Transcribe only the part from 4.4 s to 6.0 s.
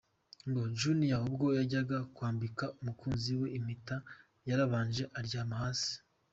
yarabanje aryama hasi.